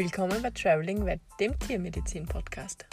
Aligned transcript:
Willkommen 0.00 0.40
bei 0.40 0.48
Traveling 0.48 1.04
Vet, 1.04 1.20
dem 1.38 1.58
Tiermedizin-Podcast. 1.58 2.86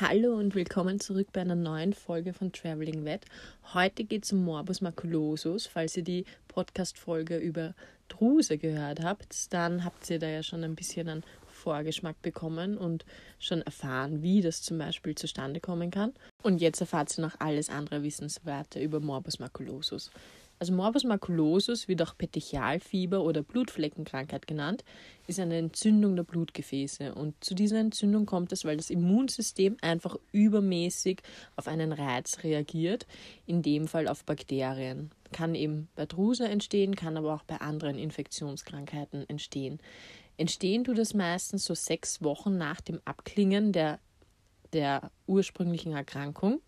Hallo 0.00 0.36
und 0.36 0.54
willkommen 0.54 1.00
zurück 1.00 1.26
bei 1.32 1.40
einer 1.40 1.56
neuen 1.56 1.92
Folge 1.92 2.32
von 2.32 2.52
Traveling 2.52 3.04
Vet. 3.04 3.24
Heute 3.74 4.04
geht 4.04 4.26
es 4.26 4.32
um 4.32 4.44
Morbus 4.44 4.80
maculosus. 4.80 5.66
Falls 5.66 5.96
ihr 5.96 6.04
die 6.04 6.24
Podcast-Folge 6.46 7.36
über 7.36 7.74
Druse 8.06 8.58
gehört 8.58 9.02
habt, 9.02 9.52
dann 9.52 9.84
habt 9.84 10.08
ihr 10.08 10.20
da 10.20 10.28
ja 10.28 10.44
schon 10.44 10.62
ein 10.62 10.76
bisschen 10.76 11.08
einen 11.08 11.24
Vorgeschmack 11.48 12.22
bekommen 12.22 12.78
und 12.78 13.04
schon 13.40 13.62
erfahren, 13.62 14.22
wie 14.22 14.40
das 14.40 14.62
zum 14.62 14.78
Beispiel 14.78 15.16
zustande 15.16 15.58
kommen 15.58 15.90
kann. 15.90 16.12
Und 16.44 16.60
jetzt 16.60 16.80
erfahrt 16.80 17.18
ihr 17.18 17.22
noch 17.22 17.40
alles 17.40 17.70
andere 17.70 18.04
Wissenswerte 18.04 18.78
über 18.78 19.00
Morbus 19.00 19.40
maculosus. 19.40 20.12
Also 20.58 20.72
Morbus 20.72 21.04
maculosus 21.04 21.86
wird 21.86 22.00
auch 22.02 22.16
Petechialfieber 22.16 23.22
oder 23.22 23.42
Blutfleckenkrankheit 23.42 24.46
genannt, 24.46 24.84
ist 25.26 25.38
eine 25.38 25.58
Entzündung 25.58 26.16
der 26.16 26.22
Blutgefäße. 26.22 27.14
Und 27.14 27.42
zu 27.44 27.54
dieser 27.54 27.78
Entzündung 27.78 28.24
kommt 28.24 28.52
es, 28.52 28.64
weil 28.64 28.78
das 28.78 28.88
Immunsystem 28.88 29.76
einfach 29.82 30.16
übermäßig 30.32 31.20
auf 31.56 31.68
einen 31.68 31.92
Reiz 31.92 32.42
reagiert, 32.42 33.06
in 33.44 33.62
dem 33.62 33.86
Fall 33.86 34.08
auf 34.08 34.24
Bakterien. 34.24 35.10
Kann 35.32 35.54
eben 35.54 35.88
bei 35.94 36.06
Druse 36.06 36.48
entstehen, 36.48 36.96
kann 36.96 37.16
aber 37.18 37.34
auch 37.34 37.42
bei 37.42 37.60
anderen 37.60 37.98
Infektionskrankheiten 37.98 39.28
entstehen. 39.28 39.78
Entstehen 40.38 40.84
tut 40.84 40.98
es 40.98 41.12
meistens 41.12 41.64
so 41.64 41.74
sechs 41.74 42.22
Wochen 42.22 42.56
nach 42.56 42.80
dem 42.80 43.00
Abklingen 43.04 43.72
der, 43.72 43.98
der 44.72 45.10
ursprünglichen 45.26 45.92
Erkrankung 45.92 46.60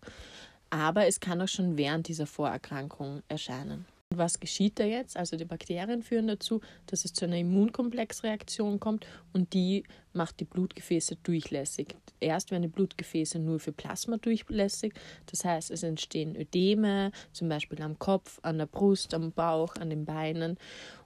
aber 0.69 1.07
es 1.07 1.19
kann 1.19 1.41
auch 1.41 1.47
schon 1.47 1.77
während 1.77 2.07
dieser 2.07 2.27
Vorerkrankung 2.27 3.21
erscheinen. 3.27 3.85
Und 4.11 4.17
was 4.17 4.39
geschieht 4.39 4.79
da 4.79 4.85
jetzt? 4.85 5.17
Also 5.17 5.37
die 5.37 5.45
Bakterien 5.45 6.01
führen 6.01 6.27
dazu, 6.27 6.61
dass 6.87 7.05
es 7.05 7.13
zu 7.13 7.25
einer 7.25 7.37
Immunkomplexreaktion 7.37 8.79
kommt 8.79 9.05
und 9.33 9.53
die 9.53 9.83
macht 10.13 10.39
die 10.39 10.45
Blutgefäße 10.45 11.17
durchlässig. 11.17 11.95
Erst 12.19 12.49
werden 12.49 12.63
die 12.63 12.69
Blutgefäße 12.69 13.37
nur 13.37 13.59
für 13.59 13.71
Plasma 13.71 14.17
durchlässig, 14.17 14.93
das 15.27 15.45
heißt 15.45 15.69
es 15.69 15.83
entstehen 15.83 16.35
Ödeme, 16.35 17.11
zum 17.33 17.49
Beispiel 17.49 17.81
am 17.83 17.99
Kopf, 17.99 18.39
an 18.41 18.57
der 18.57 18.65
Brust, 18.65 19.13
am 19.13 19.31
Bauch, 19.31 19.75
an 19.75 19.91
den 19.91 20.05
Beinen 20.05 20.57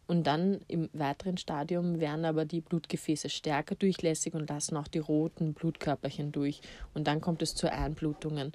und 0.06 0.28
dann 0.28 0.60
im 0.68 0.90
weiteren 0.94 1.38
Stadium 1.38 2.00
werden 2.00 2.26
aber 2.26 2.46
die 2.46 2.62
Blutgefäße 2.62 3.30
stärker 3.30 3.76
durchlässig 3.76 4.34
und 4.34 4.50
lassen 4.50 4.76
auch 4.76 4.88
die 4.88 5.00
roten 5.00 5.54
Blutkörperchen 5.54 6.32
durch. 6.32 6.62
Und 6.94 7.08
dann 7.08 7.22
kommt 7.22 7.42
es 7.42 7.56
zu 7.56 7.72
Einblutungen. 7.72 8.52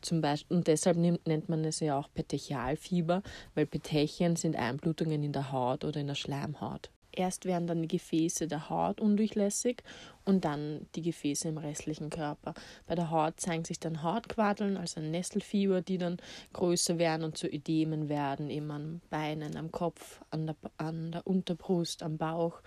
Zum 0.00 0.20
Beispiel, 0.20 0.56
und 0.56 0.66
deshalb 0.66 0.96
nennt 0.96 1.48
man 1.48 1.64
es 1.64 1.80
ja 1.80 1.98
auch 1.98 2.08
Petechialfieber, 2.14 3.22
weil 3.54 3.66
Petechien 3.66 4.36
sind 4.36 4.56
Einblutungen 4.56 5.22
in 5.22 5.32
der 5.32 5.52
Haut 5.52 5.84
oder 5.84 6.00
in 6.00 6.06
der 6.06 6.14
Schleimhaut. 6.14 6.90
Erst 7.12 7.44
werden 7.44 7.66
dann 7.66 7.82
die 7.82 7.88
Gefäße 7.88 8.46
der 8.46 8.70
Haut 8.70 9.00
undurchlässig 9.00 9.82
und 10.24 10.44
dann 10.44 10.86
die 10.94 11.02
Gefäße 11.02 11.48
im 11.48 11.58
restlichen 11.58 12.08
Körper. 12.08 12.54
Bei 12.86 12.94
der 12.94 13.10
Haut 13.10 13.40
zeigen 13.40 13.64
sich 13.64 13.80
dann 13.80 14.02
Hautquadeln, 14.02 14.76
also 14.76 15.00
ein 15.00 15.10
Nesselfieber, 15.10 15.82
die 15.82 15.98
dann 15.98 16.18
größer 16.52 16.98
werden 16.98 17.24
und 17.24 17.36
zu 17.36 17.48
Ödemen 17.48 18.08
werden, 18.08 18.48
eben 18.48 18.70
an 18.70 19.00
Beinen, 19.10 19.56
am 19.56 19.72
Kopf, 19.72 20.20
an 20.30 20.46
der, 20.46 20.56
an 20.76 21.12
der 21.12 21.26
Unterbrust, 21.26 22.02
am 22.04 22.16
Bauch. 22.16 22.62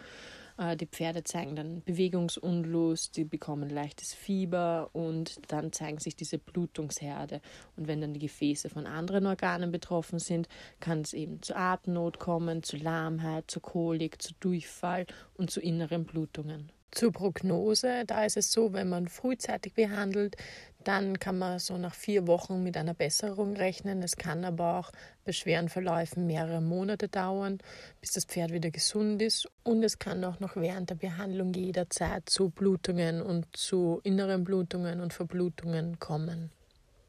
Äh, 0.57 0.77
die 0.77 0.85
Pferde 0.85 1.23
zeigen 1.23 1.55
dann 1.55 1.81
Bewegungsunlust, 1.83 3.17
die 3.17 3.25
bekommen 3.25 3.69
leichtes 3.69 4.13
Fieber 4.13 4.89
und 4.93 5.39
dann 5.51 5.71
zeigen 5.71 5.99
sich 5.99 6.15
diese 6.15 6.37
Blutungsherde. 6.37 7.41
Und 7.75 7.87
wenn 7.87 8.01
dann 8.01 8.13
die 8.13 8.19
Gefäße 8.19 8.69
von 8.69 8.85
anderen 8.85 9.25
Organen 9.25 9.71
betroffen 9.71 10.19
sind, 10.19 10.47
kann 10.79 11.01
es 11.01 11.13
eben 11.13 11.41
zu 11.41 11.55
Atemnot 11.55 12.19
kommen, 12.19 12.63
zu 12.63 12.77
Lahmheit, 12.77 13.49
zu 13.49 13.59
Kolik, 13.59 14.21
zu 14.21 14.33
Durchfall 14.39 15.05
und 15.35 15.51
zu 15.51 15.61
inneren 15.61 16.05
Blutungen. 16.05 16.71
Zur 16.93 17.11
Prognose, 17.11 18.05
da 18.05 18.23
ist 18.23 18.37
es 18.37 18.51
so, 18.51 18.71
wenn 18.71 18.87
man 18.87 19.07
frühzeitig 19.07 19.73
behandelt, 19.73 20.37
dann 20.83 21.17
kann 21.17 21.39
man 21.39 21.57
so 21.57 21.75
nach 21.77 21.95
vier 21.95 22.27
Wochen 22.27 22.61
mit 22.61 22.77
einer 22.77 22.93
Besserung 22.93 23.55
rechnen. 23.55 24.03
Es 24.03 24.15
kann 24.15 24.45
aber 24.45 24.77
auch 24.77 24.91
bei 25.25 25.31
schweren 25.31 25.69
Verläufen 25.69 26.27
mehrere 26.27 26.61
Monate 26.61 27.07
dauern, 27.07 27.57
bis 27.99 28.11
das 28.11 28.25
Pferd 28.25 28.51
wieder 28.51 28.69
gesund 28.69 29.23
ist. 29.23 29.49
Und 29.63 29.81
es 29.81 29.97
kann 29.97 30.23
auch 30.23 30.39
noch 30.39 30.55
während 30.55 30.91
der 30.91 30.95
Behandlung 30.95 31.51
jederzeit 31.53 32.29
zu 32.29 32.51
Blutungen 32.51 33.23
und 33.23 33.47
zu 33.53 33.99
inneren 34.03 34.43
Blutungen 34.43 34.99
und 34.99 35.13
Verblutungen 35.13 35.97
kommen. 35.99 36.51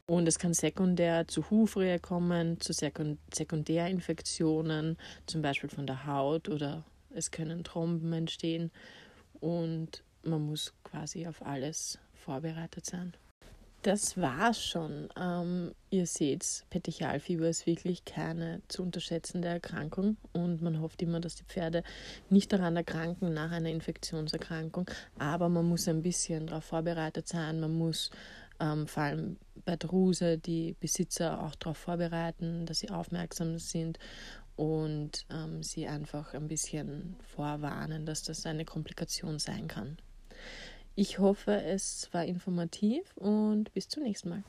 Und 0.07 0.27
es 0.27 0.39
kann 0.39 0.55
sekundär 0.55 1.29
zu 1.29 1.51
Hufrehe 1.51 1.99
kommen, 1.99 2.59
zu 2.59 2.73
Sekundärinfektionen, 2.73 4.97
zum 5.27 5.43
Beispiel 5.43 5.69
von 5.69 5.87
der 5.87 6.07
Haut 6.07 6.49
oder 6.49 6.85
es 7.11 7.31
können 7.31 7.65
Tromben 7.65 8.15
entstehen 8.15 8.71
und 9.41 10.03
man 10.23 10.47
muss 10.47 10.73
quasi 10.85 11.27
auf 11.27 11.45
alles 11.45 11.99
vorbereitet 12.15 12.87
sein. 12.87 13.15
Das 13.85 14.17
war's 14.17 14.65
schon. 14.65 15.11
Ähm, 15.21 15.75
ihr 15.91 16.07
seht, 16.07 16.65
Petechialfieber 16.71 17.47
ist 17.47 17.67
wirklich 17.67 18.07
keine 18.07 18.63
zu 18.69 18.83
unterschätzende 18.83 19.49
Erkrankung 19.49 20.17
und 20.33 20.63
man 20.63 20.81
hofft 20.81 21.03
immer, 21.03 21.21
dass 21.21 21.35
die 21.35 21.45
Pferde 21.45 21.83
nicht 22.31 22.51
daran 22.51 22.77
erkranken 22.77 23.35
nach 23.35 23.51
einer 23.51 23.69
Infektionserkrankung, 23.69 24.91
aber 25.19 25.51
man 25.51 25.69
muss 25.69 25.87
ein 25.87 26.01
bisschen 26.01 26.47
darauf 26.47 26.65
vorbereitet 26.65 27.29
sein. 27.29 27.61
Man 27.61 27.77
muss 27.77 28.11
ähm, 28.65 28.87
vor 28.87 29.03
allem 29.03 29.37
bei 29.65 29.77
Druse 29.77 30.39
die 30.39 30.75
Besitzer 30.81 31.43
auch 31.43 31.55
darauf 31.55 31.79
vorbereiten, 31.79 32.67
dass 32.67 32.79
sie 32.81 32.91
aufmerksam 32.91 33.59
sind 33.59 33.99
und 34.57 35.27
ähm, 35.31 35.63
sie 35.63 35.87
einfach 35.87 36.35
ein 36.35 36.49
bisschen 36.49 37.17
vorwarnen, 37.35 38.07
dass 38.07 38.23
das 38.23 38.47
eine 38.47 38.65
Komplikation 38.65 39.39
sein 39.39 39.69
kann. 39.69 39.99
Ich 40.95 41.19
hoffe, 41.19 41.63
es 41.63 42.09
war 42.13 42.25
informativ 42.25 43.17
und 43.17 43.73
bis 43.75 43.89
zum 43.89 44.05
nächsten 44.05 44.29
Mal. 44.29 44.45